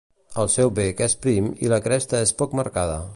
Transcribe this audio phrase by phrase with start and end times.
[0.43, 3.01] El seu bec és prim i la cresta és poc marcada.